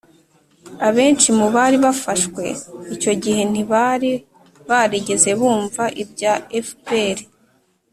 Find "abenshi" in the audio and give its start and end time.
0.87-1.29